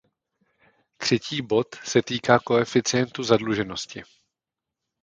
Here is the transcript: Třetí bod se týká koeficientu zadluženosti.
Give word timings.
Třetí 0.97 1.41
bod 1.41 1.75
se 1.75 2.01
týká 2.01 2.39
koeficientu 2.39 3.23
zadluženosti. 3.23 4.03